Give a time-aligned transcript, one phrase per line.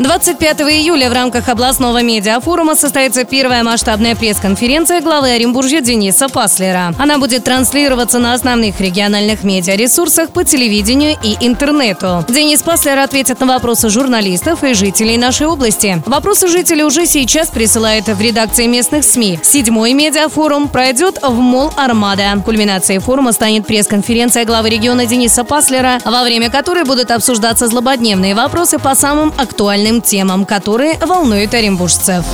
[0.00, 6.94] 25 июля в рамках областного медиафорума состоится первая масштабная пресс-конференция главы Оренбуржья Дениса Паслера.
[6.98, 12.24] Она будет транслироваться на основных региональных медиаресурсах по телевидению и интернету.
[12.28, 16.02] Денис Паслер ответит на вопросы журналистов и жителей нашей области.
[16.06, 19.40] Вопросы жители уже сейчас присылают в редакции местных СМИ.
[19.42, 22.40] Седьмой медиафорум пройдет в МОЛ «Армада».
[22.44, 28.78] Кульминацией форума станет пресс-конференция главы региона Дениса Паслера, во время которой будут обсуждаться злободневные вопросы
[28.78, 29.32] по самым
[29.70, 32.24] актуальным темам, которые волнуют оренбуржцев.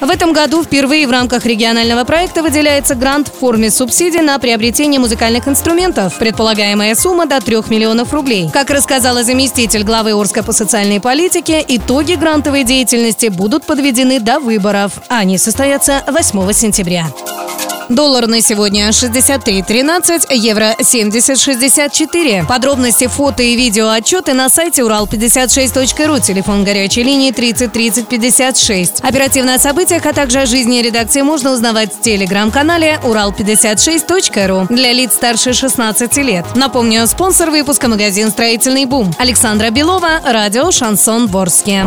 [0.00, 5.00] В этом году впервые в рамках регионального проекта выделяется грант в форме субсидий на приобретение
[5.00, 6.16] музыкальных инструментов.
[6.16, 8.50] Предполагаемая сумма до 3 миллионов рублей.
[8.52, 14.92] Как рассказала заместитель главы Орска по социальной политике, итоги грантовой деятельности будут подведены до выборов.
[15.08, 17.06] Они состоятся 8 сентября.
[17.88, 22.46] Доллар на сегодня 63.13, евро 70.64.
[22.46, 29.00] Подробности, фото и видео отчеты на сайте урал56.ру, телефон горячей линии 30 30 56.
[29.00, 35.12] Оперативно о событиях, а также о жизни редакции можно узнавать в телеграм-канале урал56.ру для лиц
[35.12, 36.44] старше 16 лет.
[36.54, 39.14] Напомню, спонсор выпуска магазин «Строительный бум».
[39.18, 41.84] Александра Белова, радио «Шансон Ворске».